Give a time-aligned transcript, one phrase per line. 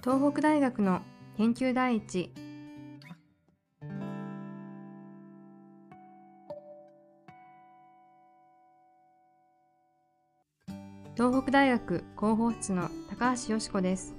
[0.00, 1.00] 東北大学の
[1.36, 2.30] 研究第一。
[11.16, 14.14] 東北大学広報室の高橋よし子です。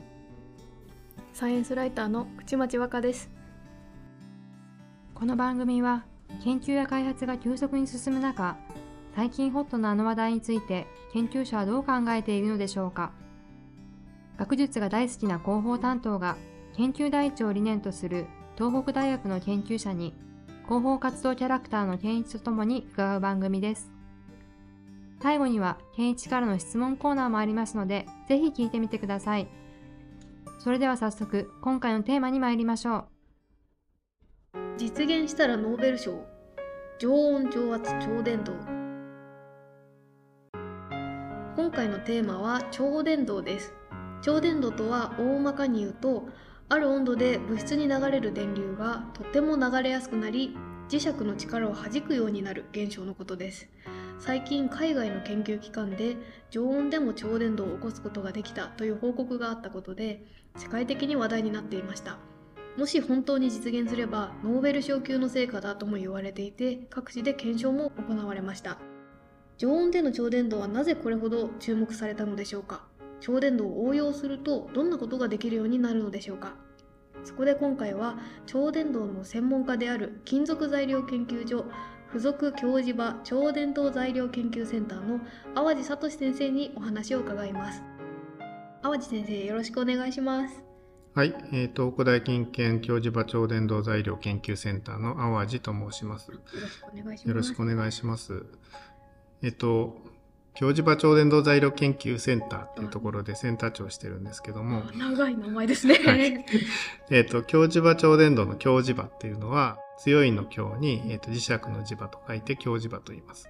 [1.31, 3.31] サイエンスライターの口町和歌です。
[5.15, 6.03] この番組は
[6.43, 8.57] 研究や開発が急速に進む中
[9.15, 13.11] 最近ホットなあの話題について研究者はどう考えているのでしょうか
[14.39, 16.37] 学術が大好きな広報担当が
[16.77, 18.25] 研究第一を理念とする
[18.57, 20.15] 東北大学の研究者に
[20.63, 23.91] 広報活動キャラクターの健一とともに伺う番組です。
[25.21, 29.49] 最後には健一からの質問コーナーもありますので、ぜひ聞いてみてください。
[30.59, 33.07] それでは早速、今回のテーマに参りましょ
[34.53, 34.57] う。
[34.77, 36.23] 実現したらノーベル賞。
[36.97, 38.53] 常温常圧超伝導。
[41.57, 43.78] 今回のテーマは超伝導です。
[44.21, 46.27] 超伝導とは大まかに言うと
[46.67, 50.55] ある温度で物質に流れる電流がとても流れやすくなり
[50.87, 53.67] 磁石の力を弾くようになる現象のことです。
[54.17, 56.17] 最近海外の研究機関で
[56.49, 60.25] 常温でも超伝導を起こすことができたという報告があったことで
[60.57, 62.17] 世界的に話題になっていました。
[62.77, 68.77] もし本当に実現すればノーベル賞級の成果だとも言われていて各地で検証も行われました。
[69.57, 72.88] 常温での超伝導はなぜこれほど注目されたのでしょうか？
[73.19, 76.55] 超伝導を応用するとどんなことができるようになるのでしょうか？
[77.23, 81.65] そこで今回は超伝導の専門家である金属材料研究所
[82.13, 85.19] 附属教授場超伝導材料研究センターの
[85.53, 87.83] 淡路聡先生にお話を伺います。
[88.81, 90.63] 淡路先生よろしくお願いします。
[91.13, 96.31] はい、えー、東北大近県教授場超伝導材料研究センターの淡路と申します。
[96.31, 97.27] よろしくお願いします。
[97.27, 98.45] よろしくお願いします。
[99.41, 99.97] えっと
[100.59, 104.83] 教授場超伝導材料研究センターっていうところでセンター長をしてるんですけども。
[104.93, 105.95] 長い名前ですね。
[106.05, 106.45] はい、
[107.09, 113.47] えっ、と、教授場超伝導の教授場っていうのは、強いの強に、えーと、磁石の磁場と書いて教授場と言います。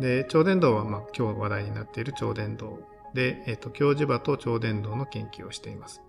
[0.00, 2.78] で、超伝導は、まあ、今日話題になっている超伝導
[3.12, 6.00] で、えっ、ー、と、教授場と超伝導の研究をしています。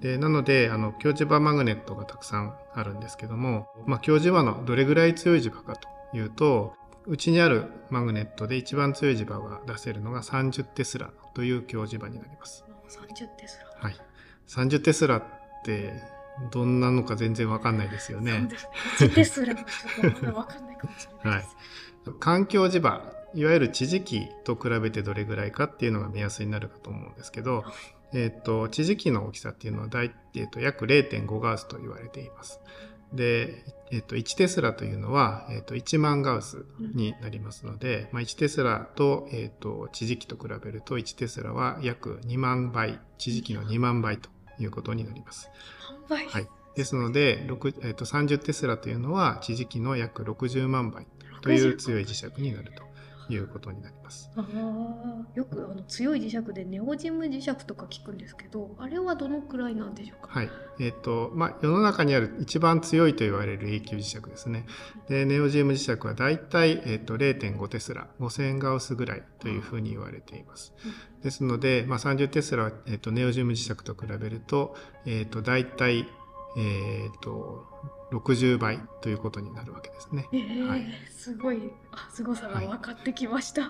[0.00, 6.74] で、なので、あの、教授場マグネットがたくさんあるんですけども、まあ、教授場のどれぐらい強い磁場かというと、
[7.10, 12.64] うちにあるマグネットで一番強い磁場が出せるのが30テスラという強磁場になります。
[12.88, 13.96] 30テスラはい。
[14.46, 15.24] 30テスラっ
[15.64, 15.92] て
[16.52, 18.38] どんなのか全然わかんないですよね。
[18.38, 19.08] そうですね。
[19.08, 21.56] 1テスラもちょっとまだわかんないかもしれないです。
[22.06, 22.16] はい。
[22.20, 27.64] 環境磁場、いわゆる地磁気と比べてどれぐらいかっていうのが目安になるかと思うんですけど、
[28.14, 32.60] えっ、と、地磁気の大きさっていうのは大、えっ、と、約0.5ガウスと言われています。
[33.12, 45.50] で、えっと、1テスラというのは、えっと、1万ガウスになりますので、まあ、1テスラと、えっと、地磁気と比べると、1テスラは約2万倍、地磁気の2万倍ということになります。
[46.28, 46.48] はい。
[46.76, 47.48] ですので、
[47.82, 51.06] えっと、30テスラというのは、地磁気の約60万倍
[51.40, 52.89] という強い磁石になると。
[53.34, 54.30] いうことになります。
[54.36, 54.44] あ
[55.34, 60.32] よくあの強い磁石でネオジム磁石とか聞くんですけどあれはどのくらいなんでしょうか？
[60.32, 60.50] はい。
[60.80, 64.66] えっ、ー、とまあ世の中にある一番強いと言われる永久磁石ですね。
[65.08, 74.76] でネオジム磁石はだいたい、えーと、0.5テスラ5000ガウスぐらいというふうに言われています、うん、ですので、まあ、30テスラは、えーと、ネオジム磁石と比べると,、
[75.06, 76.06] えーと、だいたい
[76.56, 77.66] えっ、ー、と
[78.12, 80.28] 60倍ということになるわけですね。
[80.32, 83.62] えー、はい、すごいあすごさが分かってきました。
[83.62, 83.68] は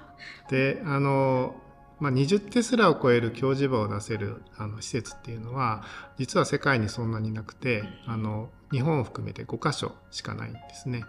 [0.49, 1.55] い、であの、
[1.99, 5.85] まあ、20テスラを超える強磁場を出せるあの施設っていうのは
[6.19, 11.05] 実は世界にそんなになくて、あの日本を含めて5箇所しかないんですね。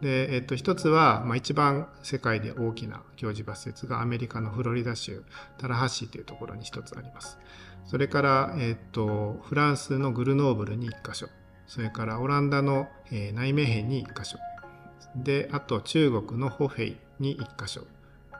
[0.00, 5.22] で、えっと、一つは、まあ、一番世界で大きな強磁場施設がアメリカのフロリダ州
[5.58, 7.38] タラハッシーというところに一つあります。
[7.90, 11.26] それから、えっと、フランスのグルノーブルに1箇所。
[11.66, 14.38] それからオランダの、えー、内名辺に1箇所。
[15.16, 17.82] で、あと中国のホフェイに1箇所。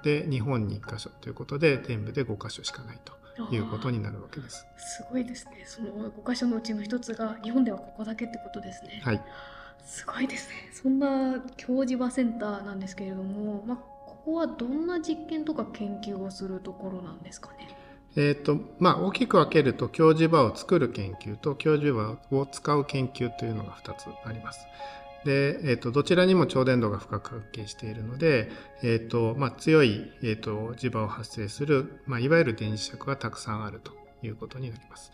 [0.05, 4.65] で、日本に1箇所ということで、全部で5箇所しかないということになるわけです。
[4.77, 5.65] すごいですね。
[5.67, 9.03] その5箇所のうちの1つが日本ではここだけってことですね。
[9.05, 9.23] はい。
[9.85, 10.71] すごいですね。
[10.73, 13.77] そんな教授場センターなんですけれども、まあ、
[14.07, 17.80] ここはどんな実験とか研究をするところなんですかね？
[18.17, 24.67] え、ー、と、まあ、大きく分けると、教授場を作る研究と、教授場を使う研究というのが2つあります。
[25.25, 28.51] で、え、ー、と、どちらにも超伝導が深く関係しているので、
[28.83, 33.93] え、ー、と、まあ、強い、えっ、と、磁場を発生する、まあ、いわゆる電磁石がたくさんあると
[34.23, 35.13] いうことになります。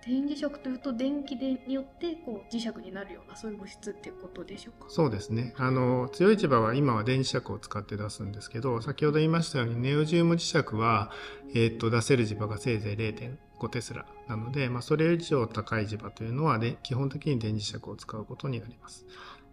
[0.00, 4.90] はあ、電磁石というと電気でによってこう磁石になるようなそういう物質っていうことでしょうか？
[4.90, 11.10] そうですねあの強い磁場は今は電磁石を使って出すんですけど先ほど言いましたようにネオジウム磁石は、
[11.54, 19.06] えー、と出せる磁場がせいぜい0.5テスラなので、まあ、それ以上高い磁場というのはで基本的に電磁石を使うことになります。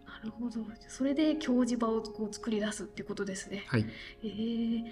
[0.06, 3.64] なるほどそれで強磁場をこう作り出すってことですね。
[3.68, 3.86] はい、
[4.24, 4.84] えー、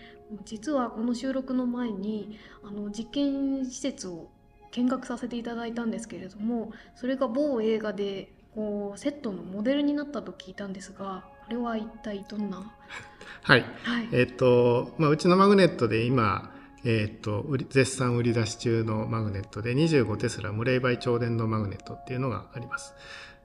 [0.44, 4.30] 実はこの収録の前にあの実験施設を
[4.76, 12.58] 見学させていただいたんですけれどもそれが某映画でこうセットのモデルになったと聞いたんですがこれは一体どんな？
[13.42, 16.52] はいはいえっ、と、まあ、うちのマグネットで今
[16.88, 22.94] えー、と絶賛売り出し中のマグネットで25テスラ無冷媒超電導マグネットっていうのがあります。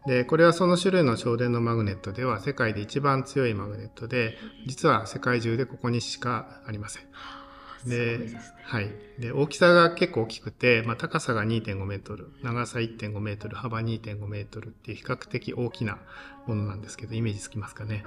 [0.05, 4.37] でこれはその種類の超電導マグネットでは世界で一番強いマグネットで
[4.67, 7.03] 実は世界中でここにしかありません。
[7.85, 8.41] でね。
[8.63, 8.89] はい、
[9.19, 15.97] で大きさが結構大きくて、まあ、高さが2.5メートル長さ1.5メートル幅2.5メートルっていう比較的大きな
[16.47, 18.03] ものなんですけどイメージつきますかね。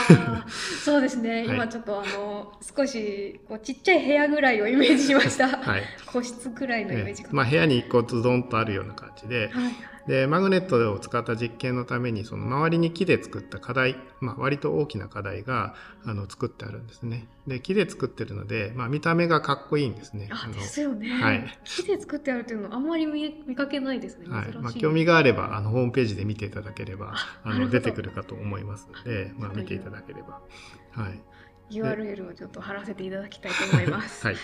[0.84, 1.46] そうですね。
[1.46, 5.48] はい今ちょっとあの少しこうちっちゃい部屋ぐらいをイメージしました。
[5.58, 7.30] はい個室くらいのイメージが。
[7.32, 9.72] えまあ、部屋に1個ズドンとあるような感じではい。
[10.08, 15.74] でマグネットを使った実験のためにその周りに木で作った課題、まあ、割と大きな課題が
[16.06, 17.28] あの作ってあるんですね。
[17.46, 20.30] で木で作ってるので、まあ、見た目がかっこいいんですね。
[20.32, 21.10] あのですよね。
[21.10, 24.30] はい木で作ってあるっていうのあんまり見見かけないですね。
[24.30, 27.12] はいまあ、興味があればあのホームページで見ていただければ
[27.44, 30.40] あの出てくるかと思いますので、まあ、見ていただければ。
[30.92, 31.22] はい、
[31.70, 34.26] URL をちょっと貼らせていただきたいと思います。
[34.26, 34.36] はい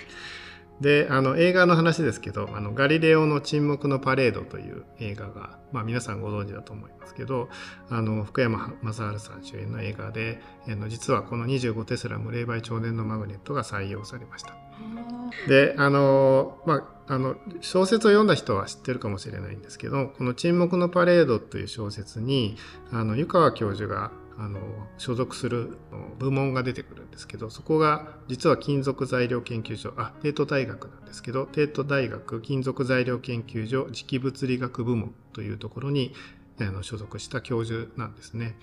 [0.81, 7.49] であの映画の話ですけど「あのガリレオの沈黙のパレード」という映画が、まあ、皆さんご存知だと思いますけど
[7.91, 14.55] あの福山雅治さん主演の映画であの実はこの25テスラ無冷媒超電のマグネットが採用されました。
[14.55, 22.57] あであのまああの小説を読んだ人は知ってるかもしれないんですけどこの「沈黙のパレード」という小説に
[22.91, 24.59] あの湯川教授があの
[24.99, 25.77] 所属する
[26.19, 36.15] 部門が出てくるんですけどそこが実は金属材料研究所あ帝都大学なんですけど帝都大学金属材料研究所磁気物理学部門というところに
[36.61, 38.57] あの所属した教授なんですね。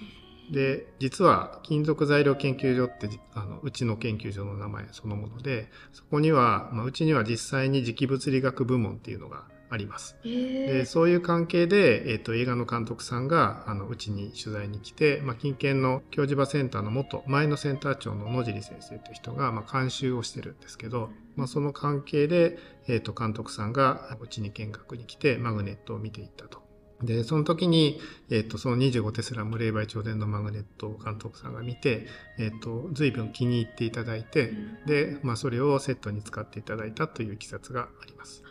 [0.49, 10.17] で実は金属材料研究所ってじあのうちの研究所の名前そのものでそこには、まあ、うちには実際に磁気物理学部門っていうのがあります。
[10.23, 22.57] でそういう関係で、えー、と映画の監督さんがあのうちに取材に来て、まあ、近県の京磁場センターの元前のセンター長の野尻先生という人が、まあ、監修をしてるんですけど、まあ、その関係で、
[22.87, 26.70] えー、と監督さんがうちに見学に来てマグネットを見ていったと。
[27.03, 27.99] でその時に、
[28.29, 32.07] えー、とその25テスラ無冷媒超電のマグネットを監督さんが見て、
[32.37, 38.43] えー、と随分気に入っていただいて、うんで、まあ、それをセットに使っていただいたといういきさつがあります。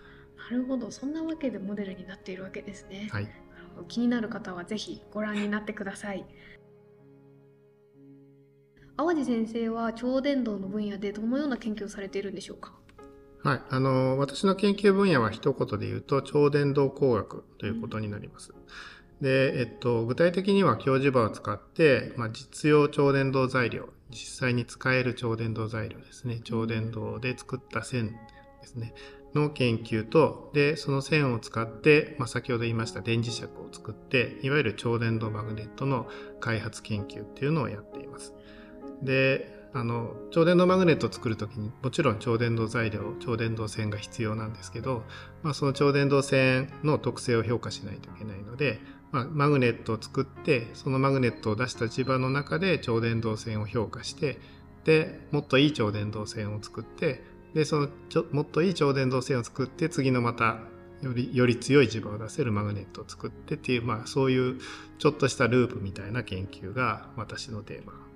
[0.50, 0.90] なるほど。
[0.90, 3.08] そんなわけでモデルになっているわけですね。
[3.10, 3.28] はい
[3.88, 6.24] 気になる方はぜひご覧になってください。
[8.96, 12.74] 淡路先生は超電導の分野でどのような研究をされているんでしょうか？
[13.42, 18.52] はい、あの私の研究分野は一言で言うと超電導工学ということになります。
[19.20, 28.18] で、えっと、具体的には教授場を使って、まあ、実用超電導材料実際に使える超電導材料ですね超電導で作った線
[28.62, 28.94] ですね
[29.34, 36.08] の研究とでその線を使って、まあ、先ほど言いました電磁石を作っていわゆる超電導マグネットの
[36.40, 38.34] 開発研究っていうのをやっています。
[39.02, 45.04] であの超電導マグネットを作る時にもちろん超電導材料超電導線が必要なんですけど、
[45.42, 48.80] まあ、その超電導線の特性を評価しないといけないので、
[49.12, 54.38] まあ、マグネットを作ってそのマグネットを出した磁場の中で超電導線を評価して
[54.84, 57.22] でもっといい超電導線を作って
[57.54, 60.58] でそのちょもっといい超電導線を作って次のまた
[61.02, 64.60] よりより強い磁場を出せるマグネットを作ってっていう、まあ、そういう
[64.98, 68.09] ちょっとしたループみたいな研究が私のテーマ。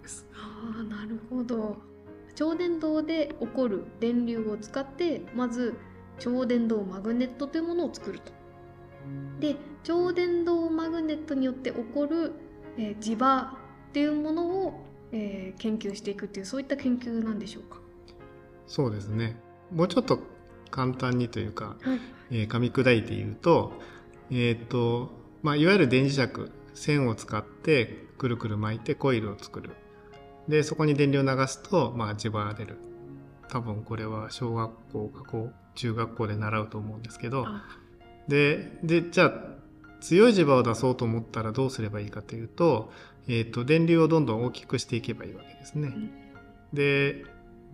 [0.64, 1.76] ああなるほど。
[2.34, 5.74] 超電導で起こる電流を使ってまず
[6.18, 8.32] 超電導マグネットというものを作ると。
[9.40, 12.32] で超電導マグネットによって起こる、
[12.78, 13.58] えー磁場
[13.90, 17.78] っていうものを、えー研究していくっていうそういった研究なんでしょうか？
[18.66, 19.36] そうですね
[19.72, 20.18] もうちょっと
[20.70, 22.00] 簡単にというか、はい。
[22.30, 23.72] えー噛み砕いて言うと,、
[24.30, 25.10] えーと
[25.42, 29.70] まあ、いわゆる電磁石線を使ってくるくる巻いてコイルを作る
[30.48, 32.78] でそこに電流を流すと、まあ、磁場が出る。
[33.48, 37.44] 多分これは小学校かこう中学校で習うと思うんですけど。
[37.46, 37.64] あ。
[38.28, 39.32] ででじゃあ
[40.00, 42.92] 強い磁場を出そうと思ったらどうすればいいかというと,、
[43.26, 45.88] えーと電流をどんどん大きくしていけばいいわけですね。
[45.88, 46.10] うん。
[46.72, 47.24] で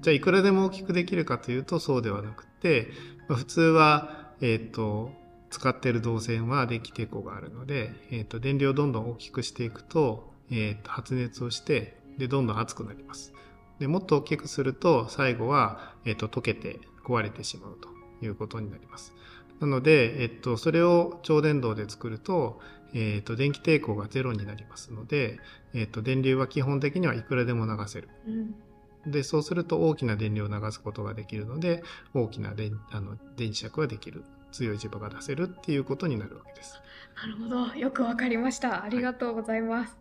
[0.01, 2.89] じゃあいくらでも大きくできるかというとそうではなくて、
[3.29, 5.13] まあ普通は、えー、と
[5.51, 13.33] 使っている導線は電気抵抗があるので、えー、と電流をどんどん大きくしていくと,、えー、と発熱をしてでどんどん熱くなります。
[13.81, 17.89] でもっと大きくすると最後は、えー、と溶けて壊れてしまうと
[18.25, 19.13] いうことになります。
[19.59, 22.61] なので、えっと、それを超電導で作ると、
[22.95, 25.39] えっと、電気抵抗がゼロになりますので、
[25.75, 28.09] えっと、電流は基本的にはいくらでも流せる。
[28.27, 29.11] うん。
[29.11, 34.25] でそうすると大きな電流を流すことができるので大きな電あの電磁石ができる。
[34.53, 36.81] 強い磁場が出せるっていうことになるわけです。
[37.17, 37.77] なるほど。
[37.77, 38.83] よくわかりました。
[38.83, 39.97] ありがとうございます、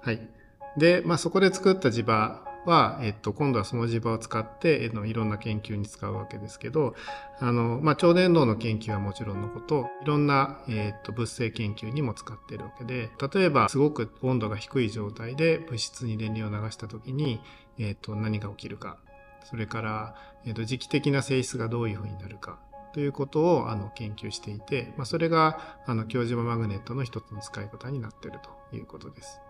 [0.00, 0.28] はい、
[0.76, 6.94] で、まあ、そこで作った磁場は、えっと、今度はその磁場を使って、えっと、いろんな研究に使うわけですけど
[7.40, 17.40] あの、まあ、超電導の研究はもちろんのこといろんな、えっと、物性研究にも使っているわけで例えばすごく温度が低い状態で物質に電流を流した時に、
[17.78, 18.98] えっと、何が起きるか
[19.44, 20.14] それから、
[20.46, 22.60] えっと、磁気的な性質がどういうふうになるか
[22.92, 28.38] ということをあの研究していて、まあ、それがあの京島マグネットの一つの使い方になっている
[28.70, 29.40] ということです。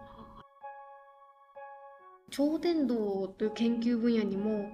[2.33, 4.71] 超電導という研究分野にも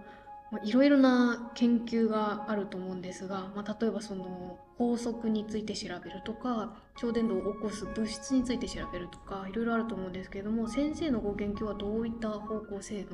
[0.65, 13.09] いろいろな研究があると思うんですが、まあ、例えばその法則について調べるとか超電導を起こす物質について調べるとかいろいろあると思うんですけれども先生のご研究はどういった方向性の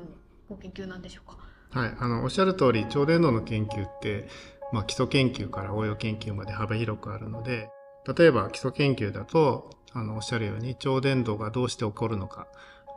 [0.49, 1.39] ご研究なんでしょうか？
[1.71, 4.29] はい、あのおっしゃる通り超電導の研究って、
[4.73, 7.71] まあ、基礎研究から応用研究まで幅広くあるので
[8.17, 12.47] 例えば基礎研究だとあのおっしゃるように超電導がどうして起こるのか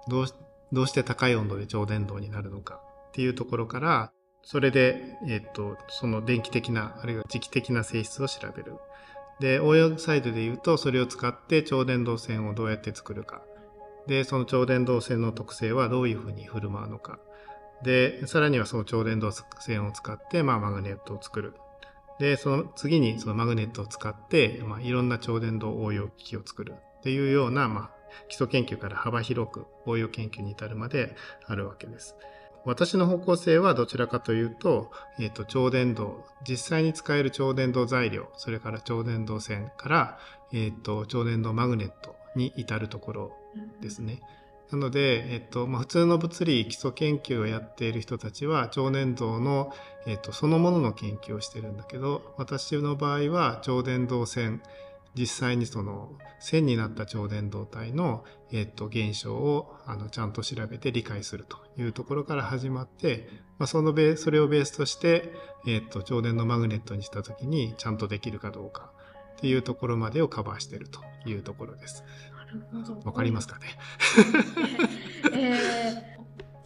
[0.09, 0.33] どうし
[0.71, 4.11] どうして高い温度で超電導になるのかっていうところから
[4.43, 8.75] それで、えっとその電気的なあるいは磁気的な性質を調べる。
[9.39, 13.43] で応用サイドで言うとそれを使って超電導線をどうやって作るか
[14.07, 17.19] でその超電導線の特性はどういうふうに振る舞うのか
[17.83, 21.53] で、さらにはその超電導線を使って、まあ、マグネットを作る。
[22.19, 27.91] で、その次にそのマグネットを使って、まあ、いろんな超電導応用機器を作るっていうような、まあ、
[28.27, 32.15] 基礎研究から幅広く応用研究に至るまであるわけです。
[32.65, 40.19] 私の方向性はどちらかというと、えっ、と、超電導、実際に使える超電導材料、それから超電導線から、
[40.51, 43.31] えっ、と、超電導マグネットに至るところ
[43.79, 44.21] ですね。
[44.71, 49.71] なので、えっとまあ、普通の物理基礎研究をやっている人たちは超電導の、
[50.05, 54.61] えっと、そのものの研究をしてるんだけど私の場合は超電導線
[55.17, 65.33] 実際にその線になった超電導体の、えっと、現象をあのちゃんと調べて理解するというところから始まって、まあ、そのベーそれをベースとして、
[65.65, 68.91] えっと、超電のマグネットにした時にちゃんとできるかどうか
[69.37, 72.03] っていうところまでをカバーしているというところです。
[73.03, 73.65] わかりますかね。
[75.33, 76.16] えー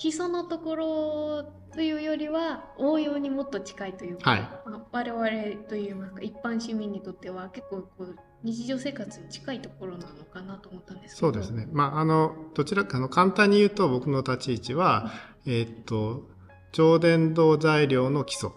[0.02, 1.44] 基礎のところ
[1.76, 4.40] というよりは応用にもっと近いというか、はい。
[4.66, 11.32] まあ我々といいますか一般市民にとっては結構こう日常生活に近いところなのかなと思ったんですけど。
[11.32, 11.68] そうですね。
[11.72, 15.12] まあ、あの、どちらか、あの、簡単に言うと僕の立ち位置は、
[15.46, 16.24] えーっと、
[16.72, 18.50] 超電導材料の基礎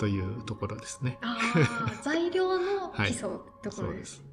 [0.00, 1.18] というところですね。
[1.20, 3.32] ああ材料の基礎っ
[3.62, 3.94] てところで。
[3.94, 4.24] そうです。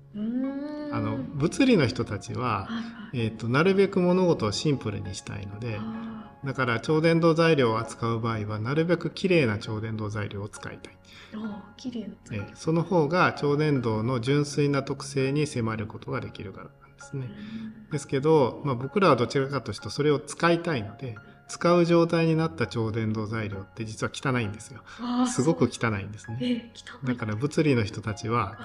[0.91, 2.81] あの、物理の人たちは、はいは
[3.13, 3.19] い。
[3.25, 6.16] えーっと、なるべく物事をシンプルにしたいので、あ
[6.47, 10.97] だから超電導材料を扱う場合は、なるべく綺麗な超電導材料を使いたい。
[11.75, 17.29] 綺麗なえーその方が超電導の純粋な特性に迫ることができるからなんですね。
[17.91, 21.17] ですけど、まあ、僕らはどちらかというとそれを使いたいので
[21.49, 24.81] 使う状態になった超電導材料って実は汚いんですよ。
[25.27, 26.71] すごく汚いんですね。
[27.03, 28.57] だから物理の人たちは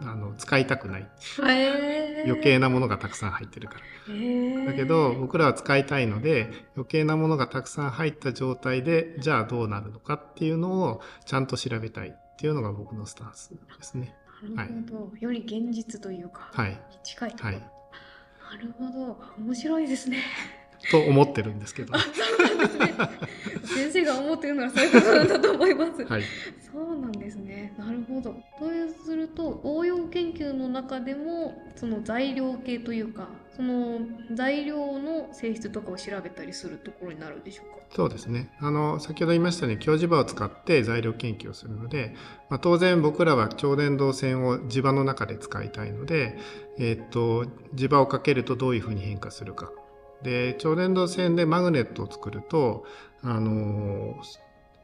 [0.00, 1.08] あの使いたくない。
[1.40, 1.42] え。
[1.42, 3.80] ー余計なものがたくさん入ってるから。
[4.08, 4.66] えー。
[4.66, 14.14] だけど僕らは使いたいので余計なものがたくさん入った状態でじゃあどうなるのかっていうのをちゃんと調べたいっていうのが僕のスタンスですね。
[14.54, 16.70] なるほど、より現実というか、はい。
[16.70, 17.60] に近いところ、はい。
[17.60, 19.18] なるほど。
[19.38, 20.18] 面白いですね
[20.90, 21.92] と思ってるんですけど。
[23.64, 26.22] 先生が思ってるならそういうことなんだと思います、はい。
[26.72, 27.74] そうなんですね。
[27.78, 28.30] なるほど。
[28.58, 28.70] と
[29.04, 34.00] すると応用研究の中でもその材料系というかその
[34.32, 37.76] 材料の性質とかを調べたりするところになるんでしょうか？
[37.94, 38.50] そうですね。
[38.60, 42.14] あの、先ほど言いましたように、強磁場を使って材料研究をするので、
[42.50, 46.36] まあ、当然僕らは超電導線を磁場の中で使いたいので、
[46.78, 49.70] えーっと、磁場をかけるとどういうふうに変化するか。
[50.22, 52.84] で、超電導線でマグネットを作ると、
[53.22, 54.14] あのー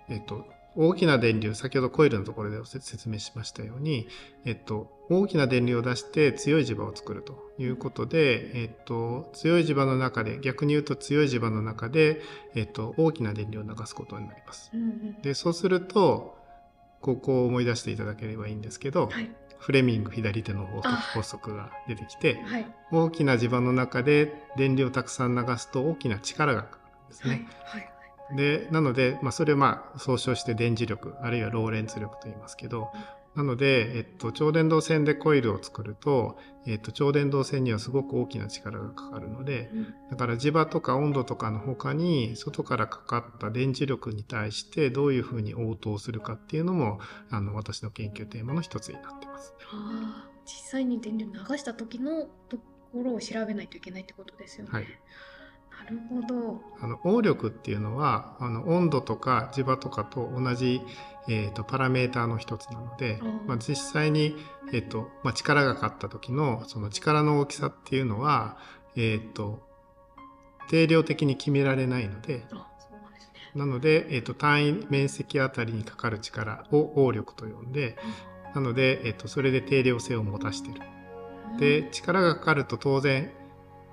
[0.08, 4.08] えっと、大きな電流、先ほどコイルのところで説明しましたように、
[4.44, 12.20] えっと、大きな電流を出して強い磁場を作るということで、えっと、強い磁場の中で、逆に言うと強い磁場の中で、
[12.54, 14.70] えっと、大きな電流を流すことになります。
[14.72, 16.40] うんうんで、そうすると、
[17.00, 19.30] ここを思い出していただければいいんですけど、はい
[19.62, 20.96] フレミング左手の法則あ。
[21.14, 22.66] 法則が出てきてはい。
[22.90, 27.38] 大きな磁場の中で電流をたくさん流すと大きな力がかかるんですはい。
[27.38, 27.46] ね。
[27.64, 27.88] はい。
[28.36, 32.90] でなので、まあ、それをまあ総称して電磁力あるいはローレンツ力と言いますけど
[33.34, 36.36] なので、えっと、超電導線でコイルを作ると、
[36.66, 49.54] えっと、超電導線にはすごく大きな力がかかるのでうんだから磁場とか温度とかの他に外からかかった電磁力に対してどういうふうに応答するかっていうのもあの私の研究テーマの一つになってます。
[49.72, 52.58] あー実際に電流流した時のと
[52.92, 54.70] ころを調べないといけないってことですよね。
[54.72, 54.88] はいな
[55.88, 56.60] るほど。
[56.80, 60.80] あの応力っていうのはあの温度とか磁場とかと同じ、
[61.28, 64.36] えー、とパラメーターの一つなのでまあ、実際に、
[64.72, 68.58] えーとまあ、力がかかった時のその力の大きさっていうのは、
[68.96, 69.62] えー、と
[70.68, 72.44] 定量的に決められないので。
[73.54, 77.98] なので、えー、と単位面積あたりにかかる力を応力と呼んで
[78.54, 80.80] なので、えー、とそれで定量性を持たしてる。
[81.58, 83.30] で力がかかると当然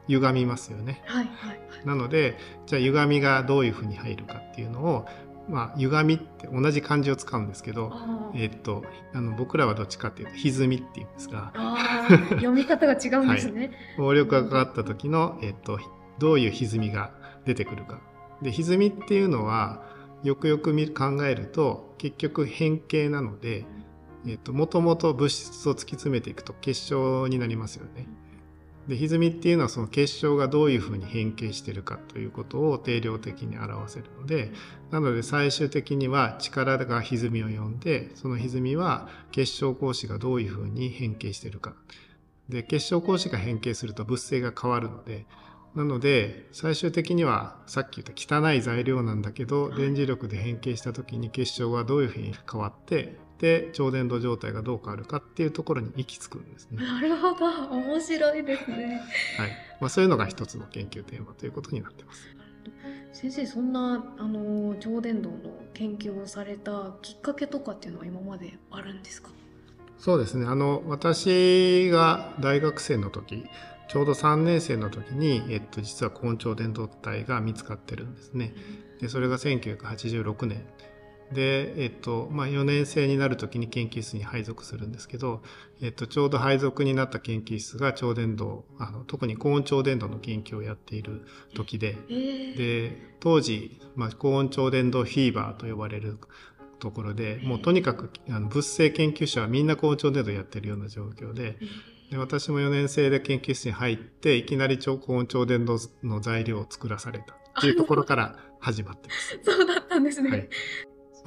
[0.09, 1.01] 歪みますよね。
[1.05, 1.59] はいはいはい。
[1.85, 5.05] なのでじゃあ歪みがどういうふうに入るかっていうのを
[5.47, 7.91] まあ歪みって同じ漢字を使うんですけど、
[8.35, 11.53] えっとあの僕らはどっちかっていうと歪みっていうんですが
[12.31, 13.71] 読み方が違うんですね。
[13.97, 15.79] 応力がかかった時の、えっと、
[16.19, 17.11] どういう歪みが
[17.45, 18.01] 出てくるか。
[18.41, 19.83] で歪みっていうのは
[20.23, 23.65] よくよく見考えると結局変形なので、
[24.27, 28.07] えっと、もともと物質を突き詰めていくと結晶になりますよね。
[28.89, 34.51] で歪みっていうのはその結晶がどういうふうに変形してるかということを定量的に表せるので
[34.89, 41.75] なので最終的には力が歪みを呼んでその歪みは結晶格子がどういうふうに変形してるか。
[42.49, 45.27] で結晶格子が変形すると物性が変わるので
[45.75, 56.83] なので最終的にはさっき言った汚い材料なんだけど電磁力で変形した時に結晶がどういうふうに変わってで超伝導状態がどう変わるかっていうところに行き着くんですね。
[56.83, 57.45] なるほど。
[57.69, 59.01] 面白いですね。
[59.37, 62.27] はいまあ、そういうのが一つの研究テーマということになってます。
[63.13, 65.35] 先生そんなあの超電導の
[65.73, 69.29] 研究をされたきっかけとかっていうのは今まであるんですか？
[69.97, 73.43] そうですねあの私が大学生の時
[73.89, 78.53] ちょうど3年生の時に、えっと、実は高温超伝導体が見つかってるんですね。
[79.01, 80.63] でそれが1986年
[81.33, 85.41] で、えっとまあ、4年生になる時に研究室に配属するんですけど、
[85.81, 96.17] えっと、ちょうど配属になった研究室が超伝導あの特に高温超伝導の研究をやっている時でえー、で当時、まあ、高温超伝導フィーバーと呼ばれる
[96.79, 101.57] ところでもうとにかくあの物性研究者はみんな高温超伝導やってるような状況で
[102.09, 109.39] で私も4年生で研究室に入っていきなり超高温超伝導の材料を作らされたっていうところから始まってます。
[109.43, 110.29] そうだったんですね。
[110.29, 110.47] はいまあ、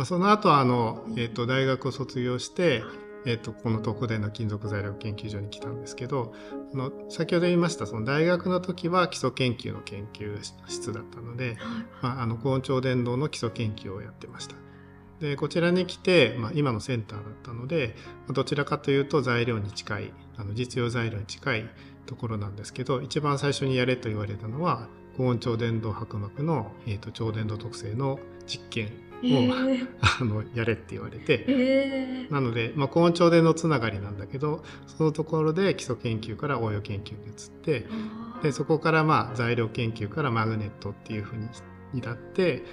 [0.04, 2.82] その後あの、えっと大学を卒業して、
[3.26, 6.34] えっとこの東北大の金属材料研究所に来たんですけど
[6.72, 11.56] あの先ほど言いましたその大学の時は基礎研究の研究室だったので、はい
[12.02, 14.56] まあ、あの高温超伝導の基礎研究をやってました。
[15.20, 17.94] でこちらに来て、まあ、今のセンターだったので
[18.26, 21.70] まあどちらかというと材料に近いあの実用材料に近い
[22.06, 29.88] ところなんですけど一番最初にやれと言われたのは高温超伝導薄膜の、えー、と超伝導特性の実験えー、
[30.20, 31.44] あのやれって言われて。
[31.48, 37.32] えー、なので、まあ、高温超伝導つながりなんだけどそのところで基礎研究から応用研究に移っ
[37.62, 37.86] て
[38.42, 41.48] でそこからまあ材料研究からマグネットっていうふうに
[41.94, 42.64] 至って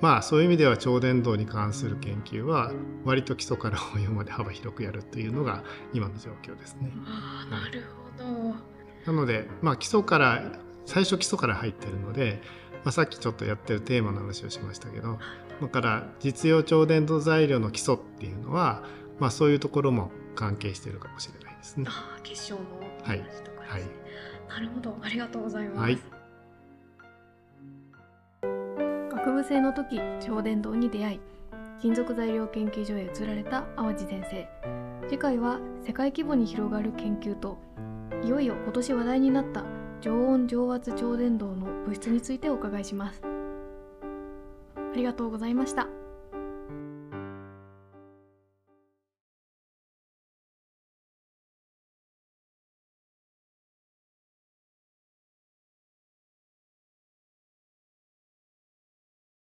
[0.00, 2.72] まあそういう意味では超伝導に関する研究は
[3.04, 6.92] 割と基礎から応用まで幅広くやるというのが今の状況ですね。
[7.06, 7.82] あーなる
[8.16, 8.76] ほど。
[9.06, 10.42] なので、まあ、基礎から
[10.84, 12.40] 最初基礎から入ってるので、
[12.84, 15.18] まあ、さっきちょっとやってるテーマの話をしましたけど
[15.60, 18.82] だから実用超伝導材料の基礎っていうのは、
[19.18, 21.86] まあ、そういうところも関係しているかもしれないですね。
[21.88, 22.60] ああ結晶の
[23.02, 23.82] はい話とかですね、はい
[24.48, 24.96] なるほど。
[25.02, 25.78] ありがとうございます。
[25.80, 25.98] はい。
[29.10, 31.20] 学部生の時超伝導に出会い
[31.80, 34.48] 金属材料研究所へ移られた淡路先生。
[35.08, 37.58] 次回は世界規模に広がる研究と
[38.24, 39.64] いよいよ今年話題になった
[40.00, 43.20] 常温常圧超伝導の物質についてお伺いします。
[43.22, 43.35] あ
[44.96, 46.05] ありがとうございました。